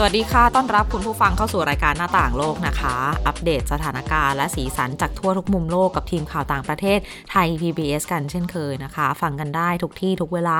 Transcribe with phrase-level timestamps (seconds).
[0.00, 2.94] สวัสดีค่ะ ต้อนรับคุณผู้ฟังเข้าสู่รายการหน้าต่างโลกนะคะ
[3.26, 6.98] อัปเดตสถานการณ์และสีสันจากทั่วทุกมุมโลกกับทีมข่าวต่างประเทศ
[7.30, 10.58] ไทย PBS กันเช่นเคยนะคะ ฟังกันได้ทุกที่ทุกเวลา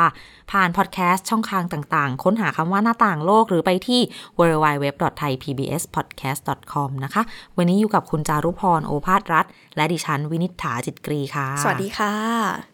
[0.53, 4.01] ผ่านพอดแคสต์ช่องทางต่างๆ ค้นหาคำว่าหน้าต่างโลกหรือไปที่
[4.39, 7.23] www.thaipbspodcast.com นะคะ
[7.57, 9.45] วันนี้อยู่กับคุณจารุพรโอภาสรัฐ
[9.77, 12.13] และดิฉันวินิษฐาจิตกรีค่ะ สวัสดีค่ะ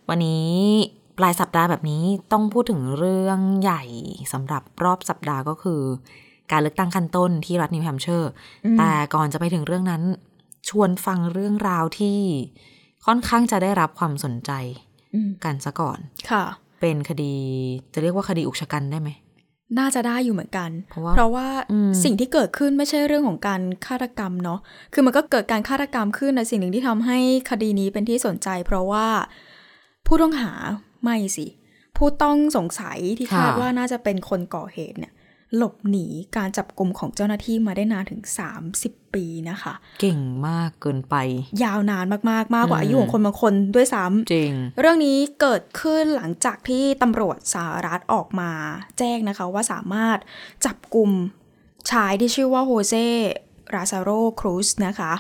[0.09, 0.55] วันนี้
[1.19, 3.83] ปลายสัปดาห์แบบนี้ต้องพูดถึงเรื่องใหญ่
[4.33, 5.83] สำหรับรอบสัปดาห์ก็คือ
[6.53, 8.30] การเลือกตั้งขั้นต้นที่รัฐนิวแฮมป์เชอร์
[8.79, 10.02] แต่ก่อนจะไปถึงเรื่องนั้น
[10.69, 12.19] ชวนฟังเรื่องราวที่
[13.07, 14.51] ค่อนข้างจะได้รับความสนใจ
[15.15, 15.99] อืมกันซะก่อน
[16.30, 16.45] ค่ะ
[16.80, 17.35] เป็นคดี
[17.95, 19.11] จะเรียกว่าคดีอุกชะกันได้ไหม
[19.79, 24.59] น่าจะได้อยู่เหมือนกัน เพราะว่าเพราะว่าอืมสิ่งที่เกิดขึ้นไม่ใช่เรื่องของการฆาตกรรมเนาะ
[24.93, 27.18] คือมันก็เกิดการฆาตกรรมขึ้นในสิ่งหนึ่งที่ทำให้
[27.51, 29.07] คดีนี้เป็นที่สนใจ เพราะว่า
[30.07, 30.52] ผู้ต้องหา
[31.02, 31.46] ไม่สิ
[31.96, 35.13] ผู้ต้องสงสัยที่คาดว่าน่าจะเป็นคนก่อเหตุเนี่ย
[35.57, 38.23] หลบหนีการจับกลุ่มของเจ้าหน้าที่มาได้นานถึง
[38.69, 41.15] 30 ปีนะคะ เก่งมากเกินไป
[41.65, 48.51] ยาวนานมากๆ มากกว่าอืมอายุของคนบางคนด้วยซ้ำจริง เรื่องนี้เกิดขึ้นหลังจากที่ตำรวจสหรัฐออกมา
[48.99, 50.19] แจ้งนะคะว่าสามารถ
[50.66, 51.11] จับกลุ่ม
[51.91, 52.95] ชายที่ชื่อว่าโฮเซ
[53.74, 55.13] ราซาโรครูซนะคะ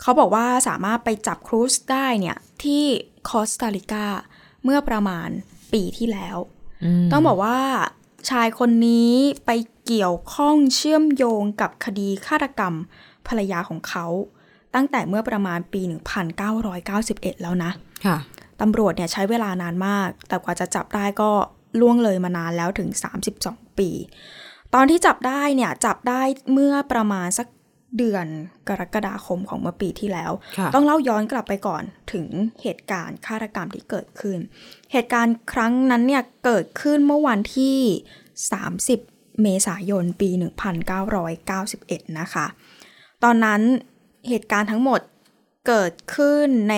[0.00, 2.84] เขาบอกว่าสามารถไปจับครูซได้เนี่ยที่
[3.28, 4.06] คอสตาริกา
[4.64, 5.28] เมื่อประมาณ
[5.72, 6.36] ปีที่แล้ว
[6.84, 7.58] อืมต้องบอกว่า
[8.30, 9.12] ชายคนนี้
[9.46, 9.50] ไป
[9.86, 12.74] เกี่ยวข้องเชื่อมโยงกับคดีฆาตกรรม
[13.26, 14.06] ภรรยาของเขา
[14.74, 15.82] ตั้งแต่เมื่อประมาณปี
[16.62, 17.70] 1991 แล้วนะ
[18.06, 18.16] ค่ะ
[18.60, 21.30] ตำรวจเนี่ยใช้เวลานานมาก แต่กว่าจะจับได้ก็
[21.80, 22.88] ล่วงเลยมานานแล้วถึง
[23.34, 23.90] 32 ปี
[24.74, 26.22] ตอนที่จับได้เนี่ยจับได้
[26.52, 27.46] เมื่อประมาณสัก
[27.98, 28.26] เดือน
[28.68, 31.82] กรกฎาคมของเมื่อปีที่แล้วค่ะต้องเล่าย้อนกลับไปก่อน
[32.12, 32.26] ถึง
[32.62, 34.38] เหตุการณ์ฆาตกรรมที่เกิดขึ้น
[34.92, 37.78] เหตุการณ์ครั้งนั้นเนี่ยเกิดขึ้นเมื่อวันที่
[38.34, 40.30] 30 เมษายนปี
[41.44, 42.46] 1991 นะคะ
[43.24, 43.60] ตอนนั้น
[44.28, 45.00] เหตุการณ์ทั้งหมด
[45.66, 46.76] เกิดขึ้นใน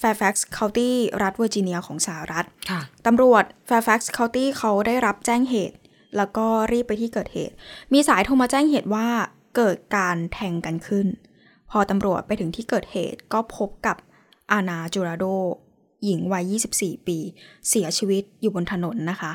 [0.00, 0.90] Fairfax County
[1.22, 5.76] รัฐเวอร์จิเนียของสหรัฐค่ะตำรวจ Fairfax County เขาได้รับแจ้งเหตุ
[6.16, 7.54] แล้วก็รีบไปที่เกิดเหตุ
[7.92, 9.08] มีสายโทรมาแจ้งเหตุว่า
[9.56, 11.06] เกิดการแทงกันขึ้น
[11.70, 13.96] พอตำรวจไปถึงที่เกิดเหตุก็พบกับ
[14.52, 15.24] อานาจูราโด
[16.04, 17.18] หญิงวัย 24 ปี
[17.68, 19.32] เสียชีวิตอยู่บนถนนนะคะ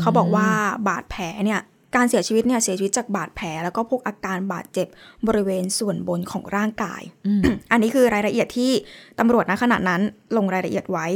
[0.00, 0.48] เขาบอกว่า
[0.88, 1.60] บาดแผลเนี่ย
[1.96, 4.88] การเสียชีวิตเนี่ยเสียชีวิตจากบาดแผลแล้วก็พวกอาการบาดเจ็บ
[5.26, 7.42] บริเวณส่วนบนของร่างกายอืม
[7.72, 8.72] อันนี้คือรายละเอียดที่
[9.18, 10.00] ตำรวจณขณะนั้น
[10.36, 11.06] ลงรายละเอียดไว้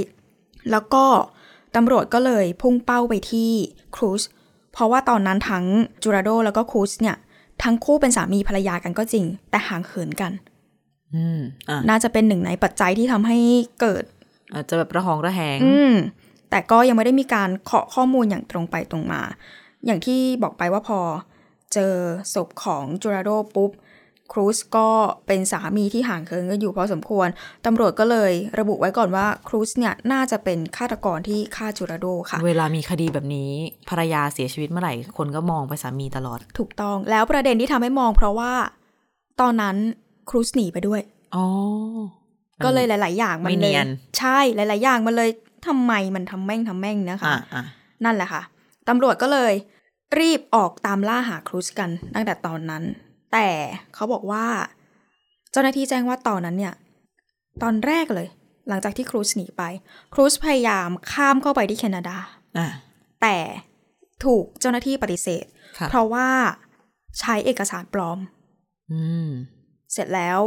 [0.71, 1.05] แล้วก็
[1.77, 3.51] ตำรวจก็เลยพุ่งเป้าไปที่
[3.97, 4.23] ครูซ
[4.73, 5.65] เพราะว่าตอนนั้นทั้ง
[6.03, 7.17] จูราโดแล้วก็ครูซเนี่ย
[7.63, 10.33] ทั้งคู่เป็นสามีภรรยากันก็จริง แต่ห่างเหินกัน
[11.15, 13.39] อืมอะน่าจะเป็นหนึ่งในปัจจัยที่ทำให้
[13.81, 14.05] เกิด
[14.55, 15.95] อาจจะแบบระหองระแหงอืม
[16.51, 19.23] แต่ก็ยังไม่ได้มีการเคาะข้อมูลอย่างตรงไปตรงมา
[19.87, 21.01] อย่างที่บอกไปว่าพอ
[21.73, 21.95] เจอ
[22.35, 23.71] ศพของจูราโดปุ๊บ
[24.33, 24.89] ครูซก็
[25.27, 27.29] เป็นสามีที่ห่างเหินกันอยู่พอสมควร
[27.67, 33.51] ตำรวจก็เลยระบุไว้ก่อนว่าครูซเนี่ยน่าจะเป็นฆาตกรที่ฆ่าจูราโดค่ะ เวลามีคดีแบบนี้
[33.89, 38.53] ภรรยาเสียชีวิตเมื่อไหร่ คนก็มองไปสามีตลอด ถูกต้องแล้วประเด็นที่ทำให้มองเพราะว่า
[39.41, 39.77] ตอนนั้น
[40.31, 41.01] ครูซหนีไปด้วย
[41.35, 41.47] อ๋อ
[42.65, 45.31] ก็เลยหลาย ๆ อย่างมันไม่เลเนียยนใช่หลาย ๆ อย่างมันเลย
[45.67, 47.63] ทำไมมันทำแม่งทำแม่งนะคะอะอะ
[48.05, 48.43] นั่นแหละค่ะ
[48.89, 49.53] ตำรวจก็เลย
[50.19, 52.83] รีบออกตามล่าหาครูซกันตั้งแต่ตอนนั้น
[53.33, 53.49] แต่
[53.95, 54.47] เขาบอกว่า
[55.53, 56.75] เจ้าหน้าที่แจ้งว่าตอนนั้นเนี่ย
[57.63, 58.29] ตอนแรกเลย
[58.69, 59.63] หลังจากที่ครูซหนีไป
[60.15, 62.17] ครูซพยายามข้ามเข้าไปที่แคนาดา
[62.59, 62.69] อะ
[63.23, 63.37] แต่
[64.25, 65.45] ถูกเจ้าหน้าที่ปฏิเสธ
[65.79, 66.29] ค่ะเพราะว่า
[67.19, 68.19] ใช้เอกสารปลอม
[68.93, 69.31] อืม
[69.93, 70.39] เสร็จแล้ว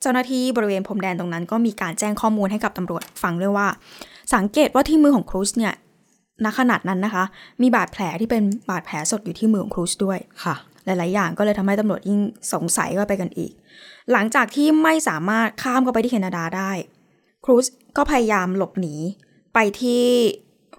[0.00, 3.68] เจ้าหน้าที่บริเวณพรมแดนตรงนั้น ก็มีการแจ้งข้อมูลให้กับตำรวจฟังด้วยว่า
[4.34, 5.74] สังเกตว่าที่มือของครูซเนี่ย
[6.44, 7.24] ณขนาดนั้นนะคะ
[7.62, 10.54] มีบาดแผลที่เป็นบาดแผลสดอยู่ที่มือของครูซด้วยค่ะ
[10.84, 12.20] หลาย ๆ อย่างก็เลยทำให้ตำรวจยิ่ง
[12.52, 13.52] สงสัยก็ไปกันอีก
[14.12, 16.72] หลังจากที่ไม่สามารถข้ามเข้าไปที่แคนาดาได้
[17.44, 17.66] ครูซ
[17.96, 18.94] ก็พยายามหลบหนี
[19.54, 20.02] ไปที่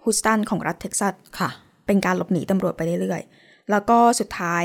[0.03, 1.49] ฮุสตันของรัฐเท็กซัสค่ะ
[1.85, 4.63] เป็นการหลบหนีตำรวจไปเรื่อยๆ แล้วก็สุดท้าย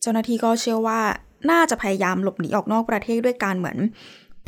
[0.00, 1.00] เจ้าหน้าที่ก็เชื่อว่า
[1.50, 3.78] น่าจะพยายามหลบหนีออกนอกประเทศด้วยการเหมือน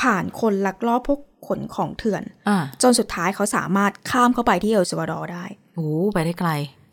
[0.02, 5.44] ผ่านคนลักลอบพวกขนของเถื่อนอะจนสุดท้ายเขาสามารถข้ามเข้าไปที่เอลซาวาดอร์ได้
[5.74, 6.50] โอ้ไปได้ไกล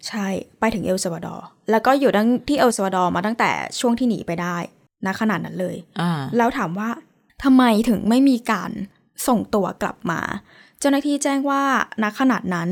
[0.08, 0.28] ใช่
[0.60, 4.58] ไปถึงเอลซาวาดอร์แล้วก็อยู่ตั้งที่เอลซาวาดอร์มาตั้งแต่ช่วงที่หนีไปได้
[5.06, 6.90] ณขนาดนั้นเลยอ่าแล้วถามว่า
[7.44, 8.72] ทำไมถึงไม่มีการ
[9.28, 10.22] ส่งตัวกลับมา
[10.80, 11.64] เจ้าหน้าที่แจ้งว่า
[12.04, 12.70] ณขนาดนั้น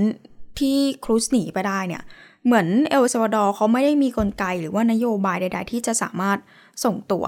[0.60, 2.04] ที่ครูซหนีไปได้เนี่ย
[2.46, 6.38] เหมือนเอลซาวาดอร์เขาไม่ได้มีกลไกหรือว่านโยบายใด ๆ ที่จะสามารถ
[6.84, 7.26] ส่งตัว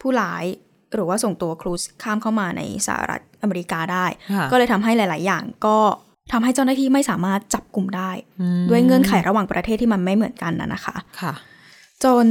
[0.00, 0.44] ผู้ร้าย
[0.94, 5.78] หรือว่าส่งตัวครูซข้ามเข้ามาในสหรัฐอเมริกาได้ค่ะก็เลยทำให้หลาย ๆ อย่างก็
[6.32, 8.10] ทำให้เจ้าหน้าที่ไม่สามารถจับกลุ่มได้
[8.40, 11.32] อืมด้วยเงื่อนไขระหว่างประเทศที่มันไม่เหมือนกันนะนะคะค่ะ
[12.04, 12.26] จน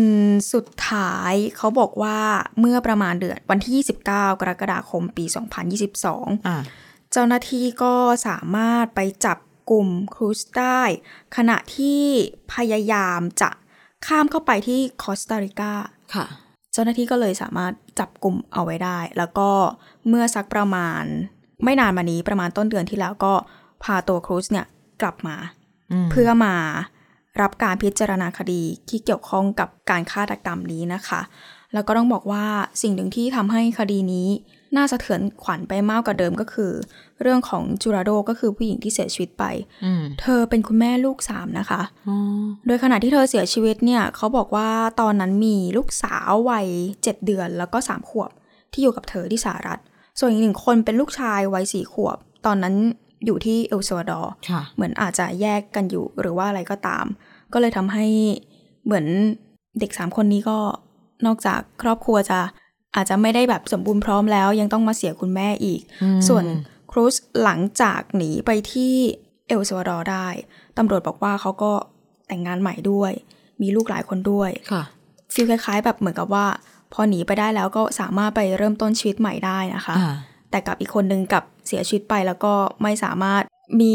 [0.54, 2.20] สุดท้ายเขาบอกว่า
[2.60, 4.12] เมื่อประมาณเดือนวันที่ 29 ก
[4.50, 5.26] รกฎาคมปี
[5.86, 6.58] 2022อ่า
[7.12, 7.94] เจ้าหน้าที่ก็
[8.28, 9.38] สามารถไปจับ
[9.70, 10.82] กลุ่มครูซได้
[11.36, 12.02] ขณะที่
[12.54, 13.50] พยายามจะ
[14.08, 15.72] ข้ามเข้าไปที่คอสตาริกา
[16.14, 16.26] ค่ะ
[16.74, 19.50] เจ้าหน้าที่ก็เลยสามารถ จับกลุ่มเอาไว้ได้ แล้วก็
[20.08, 21.04] เมื่อสักประมาณ
[21.64, 23.34] ไม่นานมานี้ประมาณต้นเดือนที่แล้วก็
[23.84, 24.66] พาตัวครูซเนี่ย
[25.02, 25.36] กลับมา
[25.92, 26.56] อืมเพื่อมา
[27.42, 31.22] รับการพิจารณาคดีที่เกี่ยวข้องกับการฆาตกรรมนี้นะคะ
[31.74, 32.46] แล้วก็ต้องบอกว่า
[32.82, 34.28] สิ่งหนึ่งที่ทำให้คดีนี้
[34.76, 36.72] น่าสะเทือนขวัญไปมากกว่าเดิมก็คือ
[37.22, 39.44] เรื่องของจูราโดก็คือผู้หญิงที่เสียชีวิตไป
[39.86, 42.18] อืมเธอเป็นคุณแม่ลูกสามนะคะอ๋อ
[42.68, 44.70] โดยขณะที่เธอเสียชีวิตเนี่ย เขาบอกว่า
[45.02, 46.68] ตอนนั้นมีลูกสาววัย
[47.04, 48.32] เจ็ดเดือนแล้วก็สามขวบ
[48.72, 49.80] ที่อยู่กับเธอที่สหรัฐ
[50.20, 52.76] ส่วนอีกหนึ่งคนเป็นลูกชายวัยสี่ขวบ ตอนนั้น
[53.26, 57.06] อยู่ที่เอลซัวาดอร์ค่ะเหมือนอาจจะแยกกันอยู่หรือว่าอะไรก็ตาม
[57.54, 58.06] ก็เลยทำให้
[58.86, 59.06] เหมือน
[59.80, 60.58] เด็กสามคนนี้ก็
[61.26, 62.40] นอกจากครอบครัวจะ
[62.96, 66.46] อาจจะไม่ได้แบบสมบูรณ์พร้อมแล้วยังต้องมาเสียคุณแม่อีกอืมส่วน
[66.92, 68.94] ครูซหลังจากหนีไปที่
[69.48, 70.28] เอลซัวาดอร์ได้
[70.78, 71.72] ตำรวจบอกว่าเขาก็
[72.28, 73.12] แต่งงานใหม่ด้วย
[73.62, 74.84] มีลูกหลายคนด้วยค่ะ
[75.34, 76.46] ฟีลคล้าย ๆ แบบเหมือนกับว่า
[76.94, 80.16] พอหนีไปได้แล้วก็สามารถไปเริ่มต้นชีวิตใหม่ได้นะคะอ่า
[80.52, 82.54] แต่กับอีกคนนึงกับเสียชีวิตไปแล้วก็
[82.84, 83.44] ไม่สามารถ
[83.80, 83.92] มี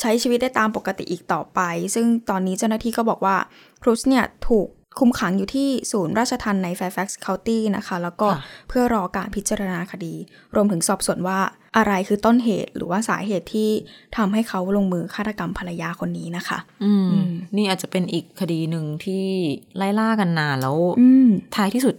[0.00, 1.60] ใช้ชีวิตได้ตามปกติอีกต่อไป
[1.94, 3.36] ซึ่งตอนนี้เจ้าหน้าที่ก็บอกว่า
[3.82, 4.68] ครูซเนี่ยถูก
[4.98, 10.14] คุมขังอยู่ที่ศูนย์ราชทัณฑ์ใน Fairfax County นะคะ แล้วก็ค่ะเพื่อรอการพิจารณาคดี
[10.54, 11.38] รวมถึงสอบสวนว่า
[11.76, 13.70] อะไรคือต้นเหตุหรือว่าสาเหตุที่
[14.16, 19.24] ทำให้เขาลงมือฆาตกรรมภรรยาคนนี้นะคะ อืมอืมนี่อาจจะเป็นอีกคดีหนึ่งที่
[19.76, 21.94] ไล่ล่ากันนานแล้วอืมท้ายที่สุด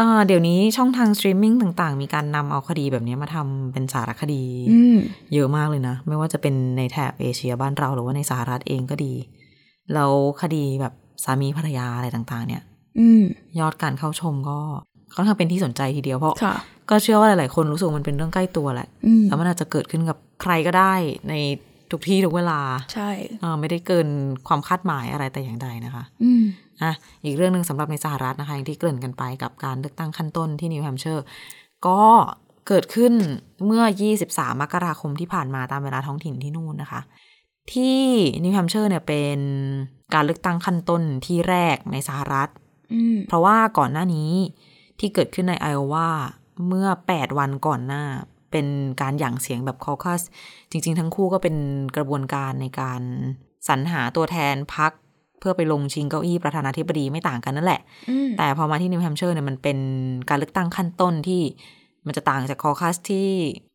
[0.00, 4.96] อ่าเดี๋ยวนี้ช่องทางสตรีมมิ่งต่างๆ มีการนำเอาคดีแบบนี้มาทำเป็นสารคดีอืม
[5.34, 9.14] เยอะมากเลยนะ ไม่ว่าจะเป็นในแถบเอเชียบ้านเราหรือว่าในสหรัฐเองก็ดี
[9.94, 10.94] แล้วคดีแบบ
[11.24, 12.62] สามีภรรยาอะไรต่าง ๆ เนี่ย
[12.98, 13.22] อืม
[13.60, 14.58] ยอดการเข้าชมก็
[15.14, 16.56] ค่อนข้างเป็นที่สนใจทีเดียวเพราะค่ะ
[16.90, 20.94] ก็เชื่อว่าหลาย ๆ คนรู้สึกว่ามันเป็นเรื่องใกล้ตัวแหละอืมแล้วมันอาจจะเกิดขึ้นกับใครก็ได้
[21.28, 21.34] ใน
[21.90, 22.60] ทุกที่ทุกเวลา
[22.94, 23.10] ใช่
[23.40, 24.08] เอ่อไม่ได้เกิน
[24.48, 26.44] ความคาดหมายอะไรแต่อย่างใดนะคะ อืม
[26.82, 26.92] อะ
[27.24, 31.24] อีกเรื่องหนึ่งสำหรับในสหรัฐนะคะอย่างที่เกริ่นกันไปกับการเลือกตั้งขั้นต้นที่นิวแฮมป์เชอร์
[31.86, 32.00] ก็
[32.68, 33.12] เกิดขึ้น
[33.66, 33.82] เมื่อ
[34.20, 37.00] 23 มกราคมที่ผ่านมาตามเวลาท้องถิ่นที่นู่นนะคะ
[37.72, 37.98] ที่
[38.42, 39.38] นิวแฮมป์เชอร์เนี่ยเป็น
[40.14, 42.48] การเลือกตั้งขั้นต้นที่แรกในสหรัฐ
[42.92, 44.32] อืมเพราะว่าก่อนหน้านี้
[45.00, 46.08] ที่เกิดขึ้นในไอโอวา
[46.68, 48.04] เมื่อ 8 วันก่อนหน้า
[48.50, 48.66] เป็น
[49.00, 50.22] การหยั่งเสียงแบบคอคัส
[50.70, 51.56] จริง ๆ ทั้งคู่ก็เป็น
[51.96, 53.02] กระบวนการในการ
[53.68, 54.92] สรรหาตัวแทนพรรค
[55.40, 57.80] เพื่อไปลงชิงเก้าอี้ประธานาธิบดีไม่ต่างกันนั่นแหละ
[58.10, 59.78] อืมแต่พอมาที่นิวแฮมป์เชอร์เนี่ยมันเป็น
[60.28, 61.42] การเลือกตั้งขั้นต้นที่
[62.06, 63.28] มันจะต่างจากคอคัสที่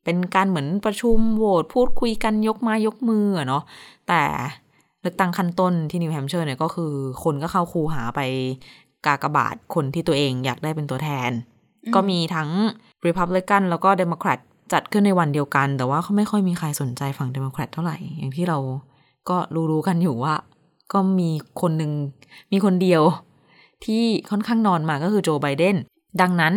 [0.03, 3.63] เป็นการเหมือนประชุมโหวตพูดคุยกันยกไม้ยกมืออะเนาะ
[4.07, 4.21] แต่
[5.01, 6.91] เลือกตั้งขั้นต้นที่นิวแฮมป์เชอร์เนี่ยก็คือ
[7.23, 8.21] คนก็เข้าคูหาไป
[9.05, 11.31] กากบาทคนที่ตัวเองอยากได้เป็นตัวแทน
[11.95, 12.49] ก็มีทั้ง
[13.05, 14.39] Republican แล้วก็ Democrat
[14.73, 18.57] จัดขึ้นในวันเดียวกัน แต่ว่าเขาไม่ค่อยมีใครสนใจฝั่ง Democrat เท่าไหร่ อย่างที่เรา
[19.29, 19.37] ก็
[19.71, 20.35] รู้ๆกันอยู่ว่า
[20.93, 21.29] ก็มี
[21.61, 21.91] คนหนึ่ง
[22.51, 23.01] มีคนเดียว
[23.85, 25.75] ที่ค่อนข้างนอนมาก็คือโจไบเดน
[26.21, 26.53] ดังนั้น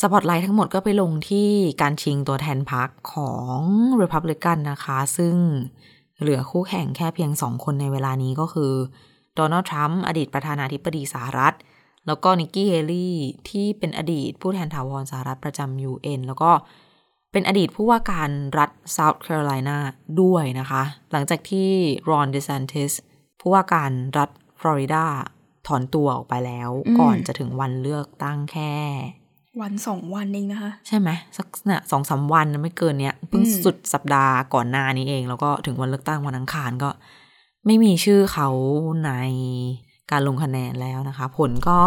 [0.00, 1.48] สปอตไลท์ทั้งหมดก็ไปลงที่
[1.82, 3.58] การชิงตัวแทนพรรคของ
[4.02, 5.36] Republican นะคะ ซึ่ง
[6.20, 8.72] เหลือคู่แข่งแค่เพียงสองคนในเวลานี้ก็คือ
[9.34, 11.54] โดนัลด์ทรัมป์อดีตประธานาธิบดีสหรัฐ
[12.06, 13.16] แล้วก็นิกกี้เฮลี่
[13.48, 16.50] ที่เป็นอดีตผู้แทนถาวรสหรัฐประจำ UN แล้วก็
[17.32, 19.78] เป็นอดีตผู้ว่าการรัฐ South Carolina
[20.20, 21.70] ด้วยนะคะ หลังจากที่
[22.10, 22.92] รอนเดซ a นติส
[23.40, 25.04] ผู้ว่าการรัฐฟลอริดา
[25.66, 28.74] ถอนตัวออกไปแล้วอืมก่อนจะถึงวันเลือกตั้งแค่
[29.60, 36.90] วันสองวันเองนะคะ ใช่ไหมสักเนี่ยสองสามวันนะไม่เกินเนี้ยเพิ่งอืมสุดสัปดาห์ก่อนหน้านี้เอง แล้วก็ถึงวันเลือกตั้งวันอังคารก็
[37.66, 38.48] ไม่มีชื่อเขา
[39.06, 39.12] ใน
[40.10, 41.78] การลงคะแนนแล้วนะคะ ผลก็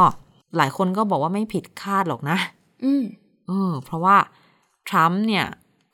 [0.57, 2.37] หลายคนก็บอกว่าไม่ผิดคาดหรอกนะ
[2.83, 3.03] อืม
[3.47, 4.17] เออเพราะว่า
[4.89, 5.45] ทรัมป์เนี่ย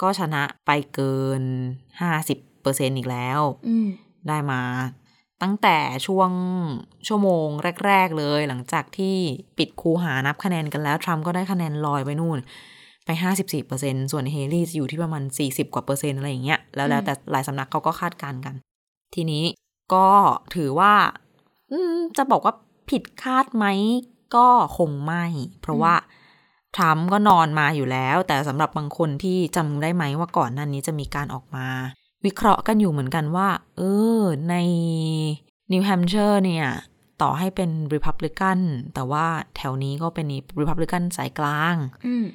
[0.01, 1.41] ก็ชนะไปเกิน
[2.01, 3.88] 50%ออีกแล้วอืม
[4.27, 4.62] ได้มา
[5.41, 5.77] ตั้งแต่
[6.08, 6.32] ช่วง
[7.08, 7.48] ชั่วโมง
[7.86, 9.15] แรก ๆ เลย หลังจากที่
[9.58, 12.39] ปิดคูหานับคะแนนกันแล้ว ทรัมป์ก็ได้คะแนนลอยไปนู่น
[13.06, 13.10] ไป
[13.62, 18.56] 54%ส่วนเฮลี่จะอยู่ที่ประมาณ 40 กว่าเปอร์เซ็นต์อะไรอย่างเงี้ยแล้วแล้วแต่หลายสำนักเขาก็คาดการณ์กัน
[19.15, 19.44] ทีนี้
[19.94, 20.10] ก็
[20.56, 20.94] ถือว่า
[21.72, 22.53] อืมจะบอกว่า
[22.89, 23.65] ผิดคาดไหม
[24.36, 25.25] ก็คงไม่
[25.62, 25.94] เพราะว่า
[26.75, 31.67] ทรัมป์ก็นอนมาอยู่แล้ว แต่สำหรับบางคนที่จำได้ไหมว่าก่อนหน้านี้จะมีการออกมา
[32.25, 33.81] วิเคราะห์กันอยู่เหมือนกันว่า เอ
[34.19, 34.55] อ ใน
[35.71, 36.67] นิวแฮมป์เชอร์เนี่ย
[37.21, 38.59] ต่อให้เป็นริพับลิกัน
[38.93, 40.25] แต่ว่าแถวนี้ก็เป็น
[40.62, 42.25] ริพับลิกันสายกลางอืม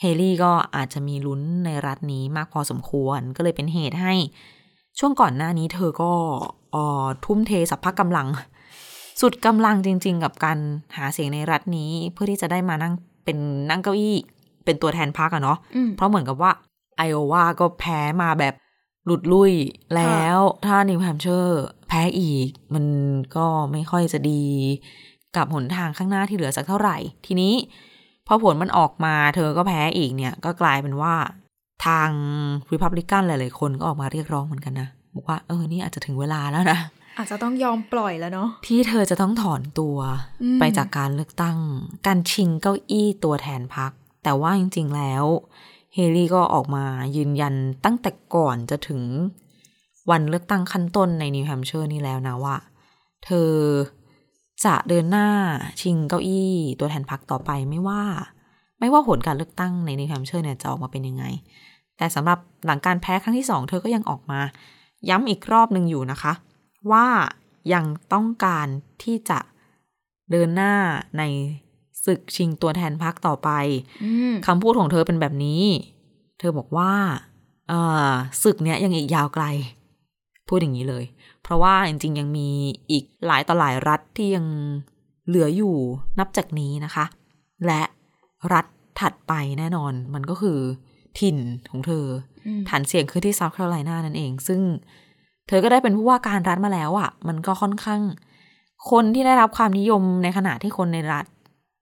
[0.00, 4.14] เฮลี่ก็อาจจะมีลุ้นในรัฐนี้มากพอสมควร ก็เลยเป็นเหตุให้
[4.98, 6.12] ช่วงก่อนหน้านี้เธอก็
[6.72, 8.28] เอ่อทุ่มเทสรรพกำลัง
[9.20, 10.58] สุดกำลังจริง ๆ กับการ
[10.96, 13.38] หาเสียงในรัฐนี้ เพื่อที่จะได้มานั่งเป็น
[13.70, 14.16] นั่งเก้าอี้
[14.64, 16.50] เป็นตัวแทนพรรคอะเนาะอืมเพราะเหมือนกับว่า
[16.96, 18.54] ไอโอวาก็แพ้มาแบบ
[19.06, 19.52] หลุดลุ่ย
[19.96, 22.84] แล้ว ถ้านิวแฮมป์เชอร์แพ้อีก มัน
[23.36, 24.44] ก็ไม่ค่อยจะดี
[25.36, 26.96] กับหนทางข้างหน้าที่เหลือสักเท่าไหร่
[27.26, 27.54] ทีนี้
[28.26, 31.14] พอผลมันออกมาเธอก็แพ้อีกเนี่ย ก็กลายเป็นว่า
[31.86, 32.10] ทาง
[32.72, 36.78] ริพับลิกันหลาย ๆ คนก็ออกมาเรียกร้องเหมือนกันนะบอกว่าเออนี่อาจจะถึงเวลาแล้วนะ
[37.18, 39.96] อาจจะต้องยอมปล่อยแล้วเนาะที่เธอจะต้องถอนตัว
[40.42, 41.58] อืมไปจากการเลือกตั้ง
[42.06, 43.92] การชิงเก้าอี้ตัวแทนพัก
[44.24, 45.24] แต่ว่าจริง ๆ แล้ว
[45.94, 46.84] เฮลี่ก็ออกมา
[47.16, 49.02] ยืนยันตั้งแต่ก่อนจะถึง
[50.10, 52.56] วันเลือกตั้งขั้นต้นในนิวแฮมป์เชอร์นี่แล้วนะว่า
[53.24, 53.52] เธอ
[54.64, 55.28] จะเดินหน้า
[55.80, 58.02] ชิงเก้าอี้ตัวแทนพรรคต่อไปไม่ว่า
[58.80, 61.24] ไม่ว่าผลการเลือกตั้งในนิวแฮมป์เชอร์เนี่ยจะออกมาเป็นยังไง
[61.96, 64.40] แต่สำหรับหลังการแพ้ครั้งที่สองเธอก็ยังออกมา
[65.08, 66.32] ย้ำอีกรอบหนึ่งอยู่นะคะ
[66.92, 67.06] ว่า
[67.74, 68.66] ยังต้องการ
[69.02, 69.38] ที่จะ
[70.30, 70.72] เดินหน้า
[71.18, 71.22] ใน
[72.06, 73.50] ศึกชิงตัวแทนพรรคต่อไป
[74.04, 75.62] อืมคำพูดของเธอเป็นแบบนี้
[76.38, 76.92] เธอบอกว่า
[77.68, 78.10] เอ่อ
[78.42, 79.44] ศึกเนี้ยยังอีกยาวไกล
[80.48, 81.04] พูดอย่างนี้เลย
[81.42, 82.48] เพราะว่าจริงๆ ยังมี
[82.90, 84.46] อีกหลายต่อหลายรัฐที่ยัง
[85.26, 85.74] เหลืออยู่
[86.18, 87.04] นับจากนี้นะคะ
[87.66, 87.82] และ
[88.52, 88.66] รัฐ
[89.00, 90.58] ถัดไปแน่นอน มันก็คือ
[91.20, 91.38] ถิ่น
[91.70, 92.06] ของเธอ
[92.46, 94.60] อืมฐานเสียงคือที่เซาท์แคโรไลนานั่นเอง ซึ่ง
[95.48, 98.00] เธอก็ได้เป็นผู้ว่าการรัฐมาแล้วอะ่ะ มันก็ค่อนข้าง
[98.90, 101.24] คนที่ได้รับความนิยมในขณะที่คนในรัฐ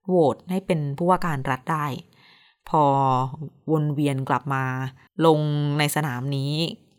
[0.08, 1.86] โหวตให้เป็นผู้ว่าการรัฐได้
[2.68, 2.84] พอ
[3.72, 4.64] วนเวียนกลับมา
[5.26, 5.38] ลง
[5.78, 6.52] ในสนามนี้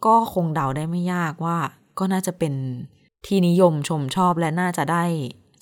[0.06, 1.58] ก็คงเดาได้ไม่ยากว่า
[2.00, 2.54] ก็น่าจะเป็น
[3.26, 5.04] ที่นิยมชมชอบและน่าจะได้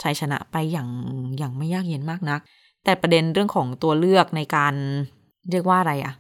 [0.01, 0.89] ชัยชนะไปอย่าง
[1.38, 2.39] อย่างไม่ยากเย็นมากนัก
[2.83, 4.74] แต่ประเด็นเรื่องของตัวเลือกในการ
[5.51, 6.13] เรียกว่าอะไรอะ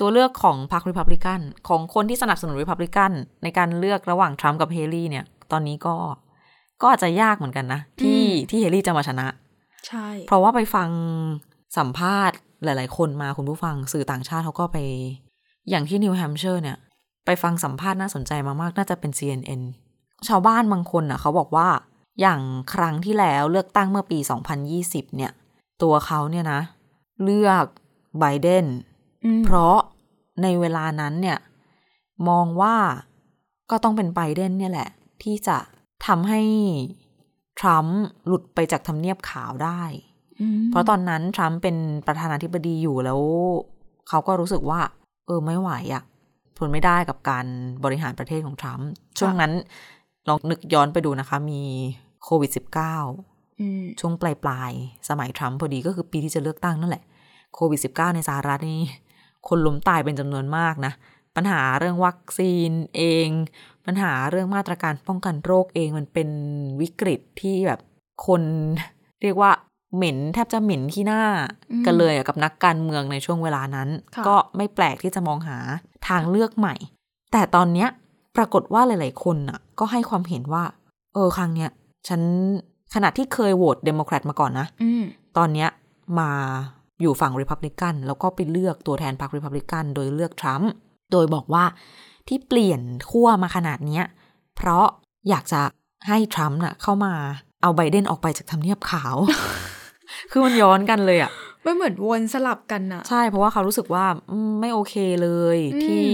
[0.00, 5.94] ตัวเลือกของพรรคริพับลิกันของคนที่สนับสนุนริพับลิกันในการเลือกระหว่างทรัมป์กับเฮลี่เนี่ย ตอนนี้ก็
[6.80, 9.26] ก็อาจจะยากเหมือนกันนะ ที่ที่เฮลี่จะมาชนะ
[9.88, 10.90] ใช่ เพราะว่าไปฟัง
[11.78, 14.78] สัมภาษณ์หลาย ๆ คนมาคุณผู้ฟังสื่อต่างชาติเขาก็ไป
[15.70, 16.76] อย่างที่นิวแฮมเชอร์เนี่ย
[17.24, 19.62] ไปฟังสัมภาษณ์น่าสนใจมามากน่าจะเป็น CNN
[20.28, 21.68] ชาวบ้านบางคนน่ะเขาบอกว่า
[22.20, 22.40] อย่าง
[22.74, 24.18] ครั้งที่แล้วเลือกตั้งเมื่อปี
[24.66, 25.32] 2020 เนี่ย
[25.82, 26.60] ตัวเขาเนี่ยนะ
[27.24, 27.64] เลือก
[28.18, 28.66] ไบเดน
[29.24, 29.76] อืมเพราะ
[30.42, 31.38] ในเวลานั้นเนี่ย
[32.28, 32.76] มองว่า
[33.70, 34.88] ก็ต้องเป็นไบเดนเนี่ยแหละ
[35.22, 35.58] ที่จะ
[36.06, 36.42] ทำให้
[37.60, 39.82] ทรัมป์หลุดไปจากทำเนียบขาวได้
[40.40, 43.20] อืมเพราะตอนนั้นทรัมป์เป็นประธานาธิบดีอยู่แล้ว
[44.08, 44.80] เขาก็รู้สึกว่า
[45.26, 46.04] เออไม่ไหวอะ
[46.58, 47.46] ทนไม่ได้กับการ
[47.84, 49.52] บริหารประเทศของทรัมป์ช่วงนั้น
[50.28, 51.62] ลองนึกย้อนไปดูนะคะ มี
[52.24, 57.04] โควิด -19 อืมช่วงปลายปลายๆสมัยทรัมป์พอดีก็คือปีที่จะเลือกตั้งนั่นแหละ
[57.54, 58.82] โควิด -19 ในสหรัฐนี่
[59.48, 60.92] คนล้มตายเป็นจำนวนมากนะ
[61.36, 63.28] ปัญหาเรื่องวัคซีนเอง
[63.86, 66.28] ปัญหาเรื่องมาตรการป้องกันโรคเองมันเป็น
[66.80, 67.80] วิกฤตที่แบบ
[68.26, 68.42] คน
[69.22, 69.50] เรียกว่า
[69.96, 71.22] เหม็นแทบจะเหม็นที่หน้า
[71.70, 75.58] อืมกันเลยอะกับนักการเมืองในช่วงเวลานั้นค่ะก็ไม่แปลกที่จะมองหา
[76.08, 76.74] ทางเลือกใหม่
[77.32, 77.88] แต่ตอนเนี้ย
[78.36, 80.64] ปรากฏว่าหลาย ๆ คนน่ะ ก็ให้ความเห็นว่า
[81.14, 81.70] เออครั้งเนี้ย
[82.08, 82.20] ฉัน
[82.94, 85.02] ขณะที่เคยโหวตเดโมแครตมาก่อนนะอืม
[85.36, 85.68] ตอนเนี้ย
[86.18, 86.30] มา
[87.00, 90.70] อยู่ฝั่งริพับลิกันแล้วก็ไปเลือกตัวแทนพรรคริพับลิกันโดยเลือกทรัมป์
[91.14, 91.64] โดยบอกว่า
[92.28, 92.80] ที่เปลี่ยน
[93.10, 94.04] ขั้วมาขนาดเนี้ย
[94.56, 94.86] เพราะ
[95.28, 95.62] อยากจะ
[96.08, 97.12] ให้ทรัมป์น่ะ เข้ามา
[97.62, 99.16] เอาไบเดนออกไปจากทำเนียบขาว
[100.30, 101.30] คือมันย้อนกันเลยอะ
[101.62, 106.08] ไม่เหมือนวนสลับกันอะใช่เพราะว่าเขารู้สึกว่าอืมไม่โอเคเลยอืมที่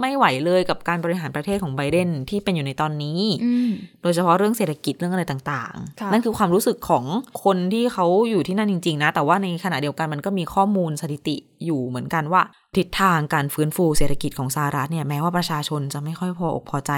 [0.00, 3.70] ไม่ไหวเลยกับการบริหารประเทศของไบเดนที่เป็นอยู่ในตอนนี้อืม
[4.02, 7.04] โดยเฉพาะเรื่องเศรษฐกิจเรื่องอะไรต่างค่ะๆนั่นคือความรู้สึกของ
[7.44, 12.42] คนที่เขาอยู่ที่นั่นจริง ๆ นะ แต่ว่าในขณะเดียวกันมันก็มีข้อมูลสถิติอยู่เหมือนกันว่า
[12.76, 16.92] ทิศทางการฟื้นฟูเศรษฐกิจของสหรัฐเนี่ยแม้ว่าประชาชนจะไม่ค่อยพออกพอใจ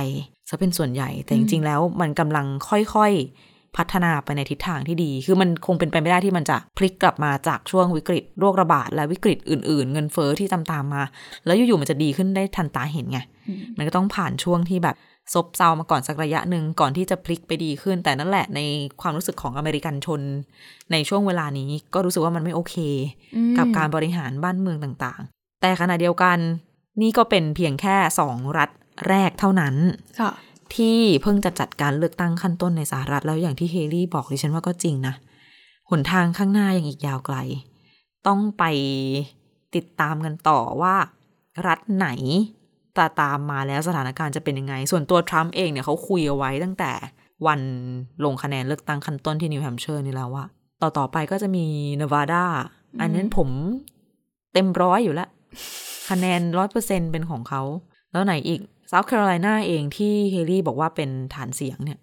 [0.51, 11.02] จะเป็นส่วนใหญ่ แต่จริง ๆ แล้วมันกำลังค่อยๆ พัฒนาไปในทิศทางที่ดี คือมันคงเป็นไปไม่ได้ที่มันจะพลิกกลับมาจากช่วงวิกฤตโรคระบาดและวิกฤตอื่น ๆ เงินเฟ้อที่ตามตามๆมา
[11.45, 14.97] แล้วอยู่ๆมันจะดีขึ้นได้ทันตาเห็นไงอืมมันก็ต้องผ่านช่วงที่แบบ
[15.35, 18.61] ซบเซามาก่อนสักระยะหนึ่งก่อนที่จะพลิกไปดีขึ้น แต่นั่นแหละใน
[19.00, 20.21] ความรู้สึกของอเมริกันชน
[20.93, 22.76] ในช่วงเวลานี้ก็รู้สึกว่ามันไม่โอเค
[23.37, 26.38] อืมกับการบริหารบ้านเมืองต่างๆ แต่ขณะเดียวกัน
[27.02, 28.71] นี่ก็เป็นเพียงแค่สองรัฐ
[29.09, 29.75] แรกเท่านั้น
[30.21, 30.31] ค่ะ
[30.76, 35.14] ที่เพิ่งจะจัดการเลือกตั้งขั้นต้นในสหรัฐแล้วอย่างที่เฮลี่บอกดิฉันว่าก็จริงนะ
[35.91, 37.37] หนทางข้างหน้ายังอีกยาวไกล
[38.26, 38.64] ต้องไป
[39.75, 40.95] ติดตามกันต่อว่า
[41.67, 42.09] รัฐไหน
[42.97, 46.93] จะตามมาแล้วสถานการณ์จะเป็นยังไง ส่วนตัวทรัมป์เองเนี่ยเขาคุยเอาไว้ตั้งแต่
[47.47, 47.61] วัน
[48.25, 50.45] ลงคะแนนเลือกตั้งขั้นต้นที่นิวแฮมป์เชอร์นี่แล้วว่า
[50.83, 52.45] ต่อต่อไปก็จะมีเนวาดา
[53.00, 53.49] อันนั้นผม
[54.52, 55.29] เต็มร้อยอยู่แล้ว
[56.11, 57.62] คะแนนร้อยเปอร์เซ็นต์เป็นของเขา
[58.12, 58.61] แล้วไหนอีก
[58.93, 61.99] เซาท์แคโรไลนาเองที่เฮลี่บอกว่าเป็นฐานเสียงเนี่ย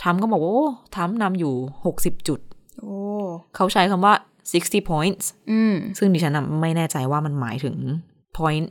[0.00, 1.54] ทรัมป์ก็บอกว่าโอ้ทรัมป์นำอยู่
[1.86, 2.40] หกสิบจุด
[2.80, 2.96] โอ้
[3.56, 4.14] เขาใช้คำว่า
[4.50, 7.76] 60 points อืมซึ่งดิฉันน่ะไม่แน่ใจว่ามันหมายถึง
[8.36, 8.66] point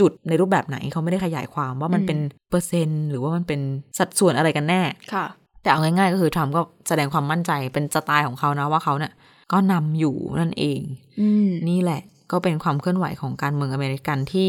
[0.00, 2.18] จุดในรูปแบบไหนเขาไม่ได้ขยายความว่ามันอืมเป็น
[2.50, 3.60] เปอร์เซ็นต์หรือว่ามันเป็น
[3.98, 5.26] สัดส่วนอะไรกันแน่ค่ะ
[5.62, 9.12] แต่เอาง่ายๆ ก็คือทรัมป์ก็แสดงความมั่นใจเป็นสไตล์ของเขานะว่าเขาเนี่ย
[9.52, 10.80] ก็นำอยู่นั่นเอง
[11.20, 12.00] อืมนี่แหละ
[12.32, 14.48] ก็เป็นความเคลื่อนไหวของการเมืองอเมริกันที่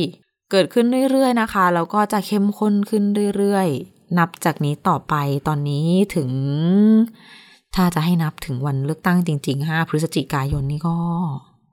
[0.51, 3.03] เกิดขึ้นเรื่อยๆนะคะ แล้วก็จะเข้มข้นขึ้น
[3.37, 5.15] เรื่อยๆ นับจากนี้ต่อไป
[5.47, 6.29] ตอนนี้ถึง
[7.75, 10.95] ถ้าจะให้นับถึงวันเลือกตั้งจริงๆ 5 พฤศจิกายนนี่ก็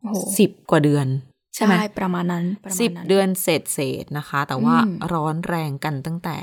[0.02, 1.06] โอ้โหสิบกว่าเดือน
[1.54, 6.38] ใช่ไหมประมาณนั้นประมาณสิบนั้นเดือนเศษเศษๆนะคะ แต่ว่าอืมร้อนแรงกันตั้งแต่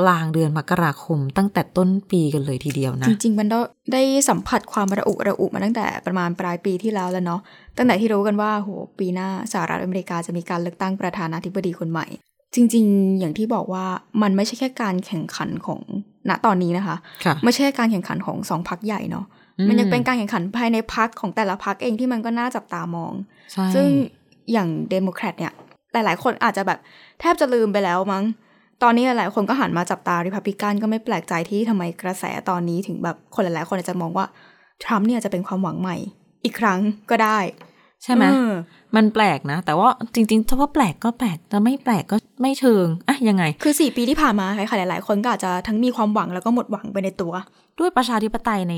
[0.00, 3.60] กลางเดือนมกราคมตั้งแต่ต้นปีกันเลยทีเดียวนะ จริง ๆ มันได้
[3.92, 7.40] ได้สัมผัสความระอุระอุมาตั้งแต่ประมาณปลายปีที่แล้วแล้วเนาะ
[7.76, 12.06] ตั้งแต่ที่รู้กันว่าโหปีหน้าสหรัฐอเมริกาจะมีการเลือกตั้งประธานาธิบดีคนใหม่
[12.54, 13.84] จริง ๆ อย่างที่บอกว่า
[14.22, 15.80] มันไม่ใช่แค่การแข่งขันของ
[16.28, 19.26] ณตอนนี้นะคะค่ะไม่ใช่การแข่งขันของสองพักใหญ่เนาะ
[19.68, 23.12] มันยังเป็นการแข่งขันภายในพักของแต่ละพักเองที่มันก็น่าจับตามอง
[23.52, 23.86] ใช่ซึ่ง
[24.52, 25.52] อย่างเดโมแครตเนี่ย
[25.92, 26.78] หลาย ๆ คนอาจจะแบบ
[27.20, 28.24] แทบจะลืมไปแล้วมั้ง
[28.82, 34.26] ตอนนี้หลายๆคนก็หันมาจับตาริพับลิกันก็ไม่แปลกใจที่ทำไมกระแสตอนนี้ถึงแบบคนหลายๆ คนอาจจะมองว่า
[34.82, 35.96] ทรัมป์เนี่ยจะเป็นความหวังใหม่
[36.44, 36.80] อีกครั้ง
[37.10, 37.38] ก็ได้
[38.02, 38.52] ใช่ไหมเออ
[38.96, 47.32] มันแปลกนะ แต่ว่าจริงๆถ้าว่าแปลกก็แปลกจะไม่แปลกก็ไม่เชิงอะยังไง คือสี่ปีที่ผ่านมาใครๆหลาย ๆ คนก็อาจจะทั้งมีความหวังแล้วก็หมดหวังไปในตัว
[47.78, 48.76] ด้วยประชาธิปไตยใน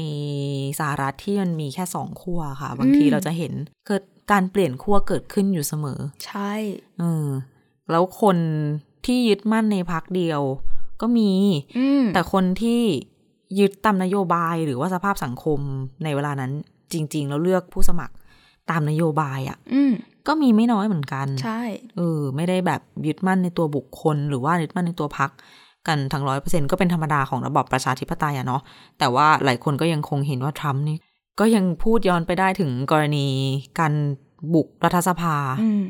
[0.78, 3.52] สหรัฐที่มันมีแค่สองขั้วค่ะ บางทีอืมเราจะเห็น
[3.86, 4.02] เกิด
[4.32, 6.52] การเปลี่ยนขั้วเกิดขึ้นอยู่เสมอ ใช่
[6.98, 7.28] เออ
[7.90, 8.36] แล้วคน
[9.08, 10.40] ที่ยึดมั่นในพักเดียว
[11.00, 11.30] ก็มี
[11.78, 12.80] อืมแต่คนที่
[13.58, 15.60] ยึดตามนโยบายหรือว่าสภาพสังคม
[16.04, 16.52] ในเวลานั้น
[16.92, 18.14] จริง ๆ แล้วเลือกผู้สมัคร
[18.70, 19.92] ตามนโยบายอะ่ะอืม
[20.26, 21.60] ก็มีไม่น้อยเหมือนกัน ใช่
[21.96, 25.30] เออไม่ได้แบบยึดมั่นในตัวบุคคล หรือว่ายึดมั่นในตัวพัก
[25.88, 28.62] กันทั้งร้อยเปอร์เซ็นก็เป็นธรรมดาของระบอบประชาธิปไตยอะเนาะ
[28.98, 30.96] แต่ว่าหลายคนก็ยังคงเห็นว่าทรัมป์นี่
[31.40, 33.26] ก็ยังพูดย้อนไปได้ถึงกรณี
[33.78, 33.92] การ
[34.54, 35.84] บุกรัฐสภาอืม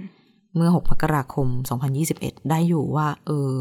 [0.59, 1.47] เมื่อ 6 มกราคม
[1.99, 3.53] 2021 ได้อยู่ว่า เออ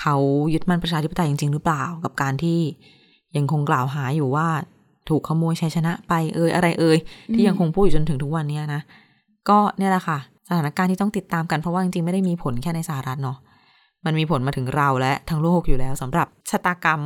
[0.00, 0.16] เขา
[0.54, 2.58] ยึดมั่นประชาธิปไตยจริง ๆ หรือเปล่า กับการที่
[3.36, 4.48] ยังคงกล่าวหาอยู่ว่า
[5.08, 6.98] ถูกขโมยชัยชนะไปเอยอะไรเอย
[7.34, 8.82] ที่ยังคงพูดอยู่จนถึงทุกวันเนี้ยนะ
[9.48, 13.38] ก็เนี่ยแหละค่ะ สถานการณ์ที่ต้องติดตามกันเพราะว่าจริงๆไม่ได้มีผลแค่ในสหรัฐเนาะ
[14.06, 17.00] มันมีผลมาถึงเราและทั้งโลกอยู่แล้วสำหรับชะตากรรม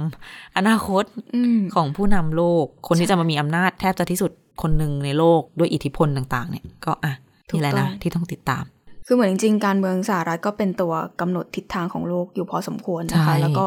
[0.57, 4.31] อนาคตอืมของผู้นำโลก คนที่จะมามีอำนาจแทบจะที่สุด
[4.63, 7.13] คนหนึ่งในโลกด้วยอิทธิพลต่าง ๆ เนี่ย ก็อะ
[7.51, 8.65] ถูกนี่แหละต้นะองที่ต้องติดตาม
[9.07, 13.65] คือเหมือนจริงๆ การเมืองสหรัฐก็เป็นตัวกำหนดทิศทางของโลกอยู่พอสมควรนะคะใช่แล้วก็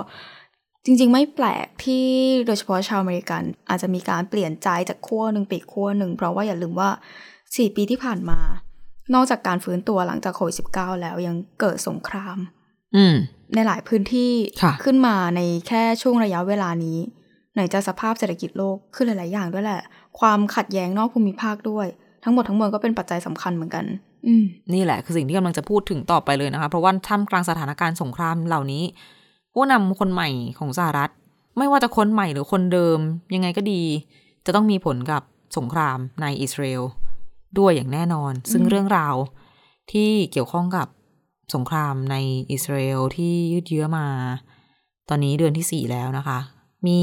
[0.86, 2.06] จริง ๆ ไม่แปลกที่
[2.46, 6.90] โดยเฉพาะชาวอเมริกัน อาจจะมีการเปลี่ยนใจจากขั้วหนึ่งไปอีกขั้วหนึ่ง เพราะว่าอย่าลืมว่า
[7.34, 8.40] 4 ปีที่ผ่านมา
[9.14, 12.38] นอกจากการฟื้นตัวหลังจากโควิด -19 แล้วยังเกิดสงคราม
[12.96, 13.16] อืม
[13.56, 16.98] ในหลายพื้นที่ค่ะขึ้นมาในแค่ช่วงระยะเวลานี้
[17.54, 19.82] ไหนจะสภาพเศรษฐกิจโลกขึ้นหลาย ๆ อย่างด้วยแหละ
[20.20, 21.88] ความขัดแย้งนอกภูมิภาคด้วย
[22.24, 24.05] ทั้งหมดทั้งมวลก็เป็นปัจจัยสำคัญเหมือนกันอืม
[24.74, 28.84] นี่แหละคือสิ่งที่กำลังจะพูดถึงต่อไปเลยนะคะ เพราะว่าท่ามกลางสถานการณ์สงครามเหล่านี้
[29.54, 31.12] ผู้นำคนใหม่ของสหรัฐ
[31.58, 33.00] ไม่ว่าจะคนใหม่หรือคนเดิม
[33.34, 33.82] ยังไงก็ดี
[34.46, 35.22] จะต้องมีผลกับ
[35.58, 36.84] สงครามในอิสราเอล
[37.58, 39.16] ด้วยอย่างแน่นอน ซึ่งอืมเรื่องราว
[39.92, 40.88] ที่เกี่ยวข้องกับ
[41.56, 42.16] สงครามใน
[42.52, 44.08] อิสราเอลที่ยืดเยื้อมา
[45.10, 46.40] ตอนนี้เดือนที่สี่แล้วนะคะ
[46.88, 47.02] มี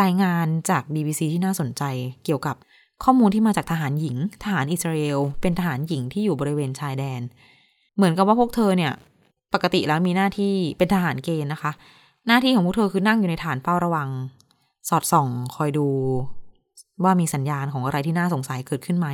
[0.00, 1.82] รายงานจาก BBC ที่น่าสนใจ
[2.24, 2.56] เกี่ยวกับ
[3.04, 7.20] ข้อมูลที่มาจากทหารหญิง ทหารอิสราเอล เป็นทหารหญิงที่อยู่บริเวณชายแดน
[7.96, 8.92] เหมือนกับว่าพวกเธอเนี่ย
[9.54, 11.72] ปกติแล้วมีหน้าที่เป็นทหารเกณฑ์นะคะ
[12.26, 14.08] หน้าที่ของพวกเธอคือนั่งอยู่ในฐานเฝ้าระวัง
[14.88, 15.88] สอดส่องคอยดู
[17.04, 19.08] ว่ามีสัญญาณของอะไรที่น่าสงสัยเกิดขึ้นไหม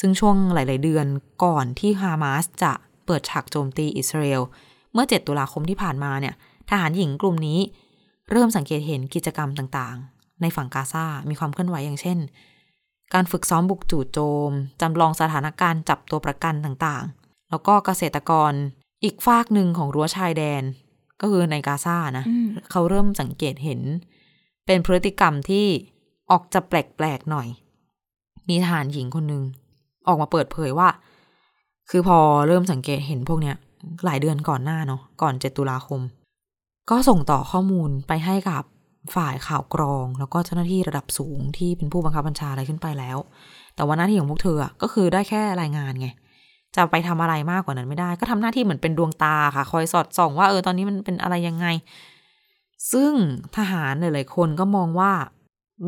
[0.00, 1.06] ซึ่งช่วงหลาย ๆ เดือน
[1.44, 2.72] ก่อนที่ฮามาสจะ
[3.06, 4.42] เปิดฉากโจมตีอิสราเอล
[4.92, 6.34] เมื่อ 7 ตุลาคมที่ผ่านมาเนี่ย
[6.70, 7.58] ทหารหญิงกลุ่มนี้
[8.30, 12.18] เริ่มสังเกตเห็นกิจกรรมต่าง ๆ ในฝั่งกาซา มีความเคลื่อนไหวอย่างเช่น
[13.14, 18.52] การฝึกซ้อมบุกจู่โจม จำลองสถานการณ์จับตัวประกันต่างๆ แล้วก็เกษตรกร
[19.04, 20.62] อีกฝากหนึ่งของรั้วชายแดน
[21.20, 23.80] ก็คือในกาซานะอืมเขาเริ่มสังเกตเห็น
[24.66, 25.66] เป็นพฤติกรรมที่
[26.30, 26.72] ออกจะแป
[27.04, 27.48] ลกๆหน่อย
[28.48, 29.42] มีทหารหญิงคนหนึ่ง
[30.06, 30.88] ออกมาเปิดเผยว่า
[31.90, 33.56] คือพอเริ่มสังเกตเห็นพวกเนี้ย
[34.04, 36.00] หลายเดือนก่อนหน้าเนาะก่อนเจ็ดตุลาคม
[36.90, 38.62] ก็ส่งต่อข้อมูลไปให้กับ
[39.14, 43.18] ฝ่ายข่าวกรอง แล้วก็เจ้าหน้าที่ระดับสูงที่เป็นผู้บังคับบัญชาอะไรขึ้นไปแล้ว
[43.76, 46.08] แต่ว่าหน้าที่ของพวกเธออะก็คือได้แค่รายงานไง
[46.76, 51.66] จะไปทำอะไรมากกว่านั้นไม่ได้ ก็ทำหน้าที่เหมือนเป็นดวงตาค่ะ คอยสอดส่องว่าเออตอนนี้มันเป็นอะไรยังไง
[52.92, 53.12] ซึ่ง
[53.56, 55.12] ทหารหลายๆคนก็มองว่า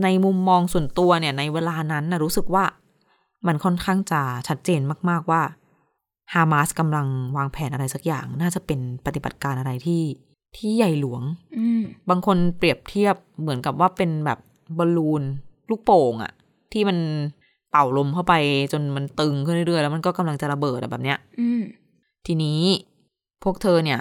[0.03, 2.65] ในมุมมองส่วนตัวเนี่ย ในเวลานั้นนะรู้สึกว่า
[3.47, 5.43] มันค่อนข้างจะชัดเจนมาก ๆว่า
[6.35, 10.03] ฮามาสกำลังวางแผนอะไรสักอย่าง น่าจะเป็นปฏิบัติการอะไรที่
[10.57, 11.23] ที่ใหญ่หลวง
[11.59, 14.39] อืมบางคนเปรียบเทียบเหมือนกับว่าเป็นแบบ
[14.79, 15.23] บอลลูน
[15.71, 16.33] ลูกโป่งอะ
[16.73, 16.99] ที่มัน
[17.71, 18.35] เป่าลมเข้าไป
[18.73, 21.63] จนมันตึงขึ้นเรื่อยๆ แล้วมันก็กำลังจะระเบิดอะแบบเนี้ยอืม
[22.27, 22.61] ทีนี้
[23.45, 24.01] พวกเธอเนี่ย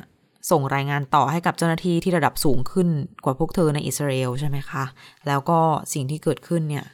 [0.52, 2.88] ส่งรายงานต่อให้กับเจ้าหน้าที่ที่ระดับสูงขึ้น
[3.24, 4.84] กว่าพวกเธอในอิสราเอลใช่ไหมคะ
[5.28, 5.60] แล้วก็
[5.94, 6.86] สิ่งที่เกิดขึ้นเนี่ย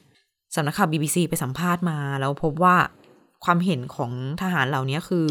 [0.55, 2.75] สำนักข่าว BBC ไปสัมภาษณ์มา แล้วพบว่า
[3.45, 5.27] ความเห็นของทหารเหล่านี้คือ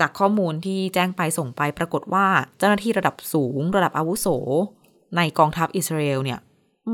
[0.00, 2.26] จากข้อมูลที่แจ้งไปส่งไปปรากฏว่า
[2.58, 4.26] เจ้าหน้าที่ระดับสูง ระดับอาวุโส
[5.16, 6.38] ในกองทัพอิสราเอลเนี่ย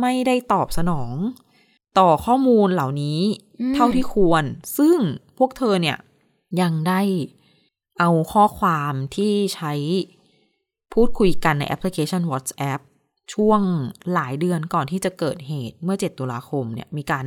[0.01, 1.12] ไม่ได้ตอบสนอง
[1.99, 3.21] ต่อข้อมูลเหล่านี้
[3.61, 4.45] อืมเท่าที่ควร
[4.79, 4.99] ซึ่ง
[5.38, 5.99] พวกเธอเนี่ย
[6.61, 7.01] ยังได้
[8.01, 9.73] เอาข้อความที่ใช้
[10.93, 12.81] พูดคุยกันในแอปพลิเคชัน WhatsApp
[13.35, 13.61] ช่วง
[14.12, 17.27] หลายเดือนก่อนที่จะเกิดเหตุเมื่อ 7 ตุลาคมเนี่ยมีการ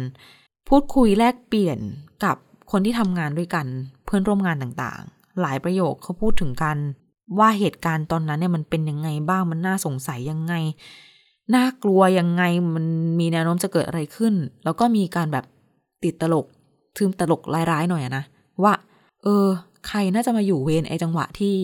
[0.69, 1.79] พูดคุยแลกเปลี่ยน
[2.23, 2.35] กับ
[2.71, 3.65] คนที่ทำงานด้วยกัน
[4.05, 6.77] เพื่อนร่วมงานต่างๆ หลายประโยคเขาพูดถึงกัน
[7.39, 10.53] ว่าเหตุการณ์ตอนนั้นเนี่ยมันเป็นยังไงบ้างมันน่าสงสัยยังไง
[11.55, 12.43] น่ากลัวยังไง
[12.75, 12.85] มัน
[13.19, 15.45] มีแนวโน้มจะเกิดอะไรขึ้น แล้วก็มีการแบบ
[16.03, 16.45] ติดตลก
[16.97, 18.23] ทึมตลกร้ายๆหน่อยอะนะ
[18.63, 18.73] ว่า
[19.23, 19.45] เออ
[19.87, 21.55] ใครน่าจะมาอยู่เวรไอจังหวะที่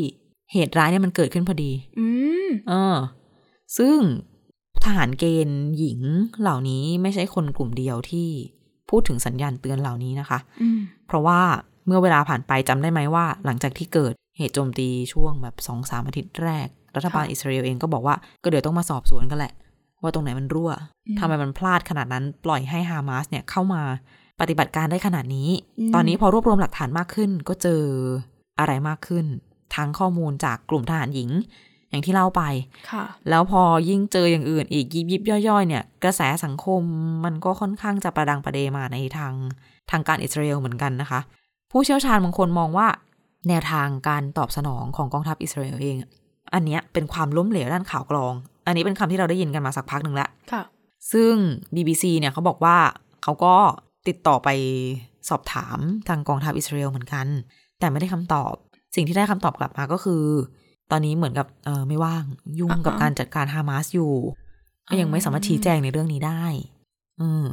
[0.54, 2.08] เหตุร้ายเนี่ยมันเกิดขึ้นพอดี อื
[2.46, 2.96] มเออ
[3.78, 3.98] ซึ่ง
[4.84, 6.00] ทหารเกณฑ์หญิง
[6.42, 8.30] เหล่านี้ไม่ใช่คนกลุ่มเดียวที่
[8.90, 11.42] พูดถึงสัญญาณเตือนเหล่านี้นะคะอืมเพราะว่า
[11.86, 19.54] เมื่อเวลาผ่านไปจำได้ไหมว่า หลังจากที่เกิดเหตุโจมตีช่วงแบบสองสามอาทิตย์แรก รัฐบาลอิสราเอลเองก็บอกว่าก็เดี๋ยวต้องมาสอบสวนกันแหละ
[20.02, 20.72] ว่าตรงไหนมันรั่ว
[21.20, 23.82] ทำไมมันพลาดขนาดนั้นปล่อยให้ฮามาสเนี่ยเข้ามา
[24.42, 27.84] ปฏิบัติการได้ขนาดนี้อืมตอนนี้พอรวบรวมหลักฐานมากขึ้น ก็เจอ
[28.60, 29.26] อะไรมากขึ้น
[29.76, 31.30] ทั้งข้อมูลจากกลุ่มทหารหญิง
[31.90, 32.44] อย่างที่เล่าไป
[32.92, 36.82] ค่ะ แล้วพอยิ่งเจออย่างอื่นอีกยิบยิบย่อยๆ เนี่ย กระแสสังคม
[37.26, 39.34] มันก็ค่อนข้างจะประดังประเดมาในทาง
[39.92, 41.20] ทางการอิสราเอลเหมือนกันนะคะ
[41.74, 42.88] ผู้เชี่ยวชาญบางคนมองว่า
[43.50, 46.10] แนวทางการตอบสนองของกองทัพอิสราเอลเองอะ
[46.54, 48.34] อันเนี้ยเป็นความล้มเหลวด้านข่าวกรอง
[48.68, 50.64] อันนี้เป็นคำที่เราได้ยินกันมาสักพักหนึ่งแล้วค่ะ
[51.12, 51.34] ซึ่ง
[51.76, 52.78] BBC เนี่ยเขาบอกว่า
[53.24, 53.56] เขาก็
[54.08, 54.50] ติดต่อไป
[55.30, 57.28] สอบถามทางกองทัพอิสราเอลเหมือนกัน
[57.80, 58.54] แต่ไม่ได้คำตอบ
[58.96, 60.24] สิ่งที่ได้คำตอบกลับมาก็คือ
[60.92, 62.24] ตอนนี้เหมือนกับเออไม่ว่าง
[62.60, 64.14] ยุ่งกับอ่าฮะการจัดการฮามาสอยู่
[64.90, 66.44] ก็ยังไม่สามารถชี้แจงในเรื่องนี้ได้
[67.22, 67.46] อืม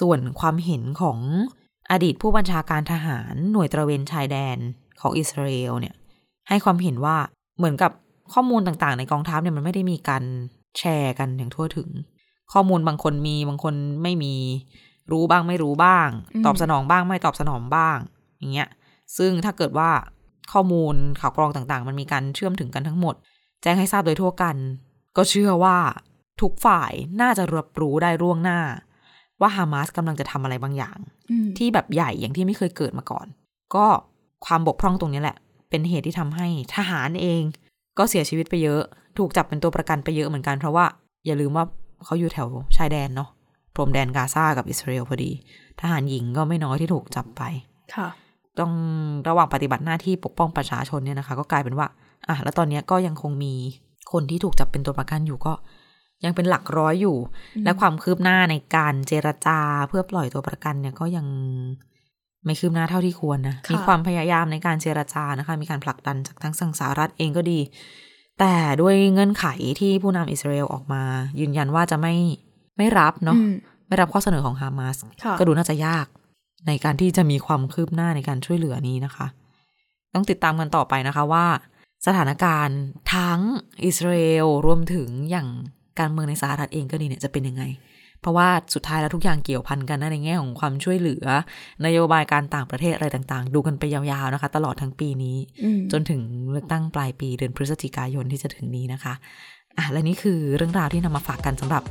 [0.00, 1.18] ส่วนความเห็นของ
[1.90, 4.56] อดีตผู้บัญชาการทหารหน่วยตระเวนชายแดน
[5.00, 5.94] ของอิสราเอลเนี่ย
[6.48, 7.16] ให้ความเห็นว่า
[7.58, 7.92] เหมือนกับ
[8.32, 10.24] ข้อมูลต่างๆ ในกองทัพเนี่ยมันไม่ได้มีการ
[10.78, 11.88] แชร์กันอย่างทั่วถึง
[12.52, 14.34] ข้อมูลบางคนมีบางคนไม่มี
[15.12, 17.98] รู้บ้างไม่รู้บ้างอืมตอบสนองบ้างไม่ตอบสนองบ้าง
[18.38, 18.68] อย่างเงี้ย
[19.16, 19.90] ซึ่งถ้าเกิดว่า
[20.52, 23.14] ข้อมูลข่าวกรองต่างๆ มันมีการเชื่อมถึงกันทั้งหมด
[23.62, 24.56] แจ้งให้ทราบโดยทั่วกัน
[25.16, 25.76] ก็เชื่อว่า
[26.40, 28.60] ทุกฝ่ายน่าจะรับรู้ได้ร่วงหน้า
[29.40, 30.98] ว่าฮามาสกำลังจะทำอะไรบางอย่าง
[31.30, 33.26] อืมที่แบบใหญ่อย่างที่ไม่เคยเกิดมาก่อน
[33.74, 33.86] ก็
[34.46, 35.36] ความบกพร่องตรงนี้แหละ
[35.70, 37.42] เป็นเหตุที่ทำให้ทหารเอง
[37.98, 38.82] ก็เสียชีวิตไปเยอะ
[39.18, 40.84] ถูกจับเป็นตัวประกันไปเยอะเหมือนกัน เพราะว่า
[41.26, 41.64] อย่าลืมว่า
[42.04, 43.28] เขาอยู่แถวชายแดนเนาะ
[43.74, 45.30] พรมแดนกาซากับอิสราเอลพอดี
[45.80, 47.42] ทหารหญิงก็ไม่น้อยที่ถูกจับไป
[47.94, 48.08] ค่ะ
[48.58, 48.72] ต้อง
[49.28, 51.86] ระหว่างปฏิบัติหน้าที่ปกป้องประชาชนเนี่ยนะคะ ก็กลายเป็นว่า
[52.28, 53.54] อะแล้วตอนเนี้ยก็ยังคงมี
[54.12, 55.52] คนที่ถูกจับเป็นตัวประกันอยู่ก็
[56.24, 57.16] ยังเป็นหลักร้อยอยู่
[57.56, 61.26] อืมและความคืบหน้าในการเจรจาเพื่อปล่อยตัวประกันเนี่ยก็ยัง
[62.44, 67.60] ไม่คืบหน้าเท่าที่ควรนะค่ะมีความพยายามในการเจรจานะคะ มีการผลักดันจากทั้งสังสหรัฐเองก็ดี
[68.38, 69.46] แต่ด้วยเงื่อนไข
[69.80, 71.02] ที่ผู้นำอิสราเอลออกมา
[71.40, 72.14] ยืนยันว่าจะไม่
[72.76, 73.52] ไม่รับเนาะอืม
[73.88, 76.06] ไม่รับข้อเสนอของฮามาสค่ะก็ดูน่าจะยาก
[76.66, 79.26] ในการที่จะมีความคืบหน้าในการช่วยเหลือนี้นะคะ
[80.14, 81.46] ต้องติดตามกันต่อไปนะคะว่า
[82.06, 82.80] สถานการณ์
[83.14, 83.40] ทั้ง
[83.84, 85.48] อิสราเอลรวมถึงอย่าง
[86.00, 87.64] การเมืองในสหรัฐเองก็ดีเนี่ยจะเป็นยังไง
[88.20, 91.24] เพราะว่าสุดท้ายแล้วทุกอย่างเกี่ยวพันกันนะในแง่ของความช่วยเหลือ
[91.86, 95.36] นโยบายการต่างประเทศอะไรต่างๆ ดูกันไปยาวๆนะคะ ตลอดทั้งปีนี้
[95.92, 99.14] จนถึงเลือกตั้งปลายปีเดือนพฤศจิกายนที่จะถึงนี้นะคะ
[99.78, 101.82] อะและนี่คือเรื่องราวที่นำมาฝากกันสำหรับ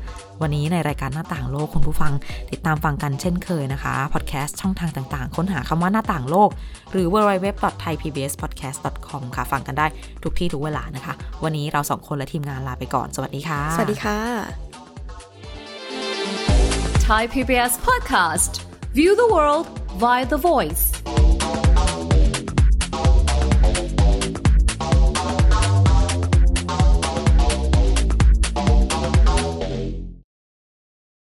[0.41, 2.13] วันนี้ในรายการหน้าต่างโลกคุณผู้ฟัง
[2.52, 6.50] ติดตามฟังกันเช่นเคยนะคะพอดแคสต์ช่องทางต่างๆ ค้นหาคำว่าหน้าต่างโลก
[6.91, 9.86] หรือ www.thaipbspodcast.com ค่ะ ฟังกันได้
[10.24, 14.17] ทุกที่ทุกเวลานะคะ วันนี้เราสองคนและทีมงานลาไปก่อน สวัสดีค่ะ สวัสดีค่ะ
[17.12, 18.52] Thai PBS podcast.
[18.98, 19.67] View the world
[20.04, 20.84] via the voice.